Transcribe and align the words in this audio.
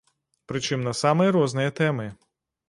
Прычым 0.51 0.85
на 0.87 0.93
самыя 1.01 1.35
розныя 1.37 1.75
тэмы. 1.83 2.09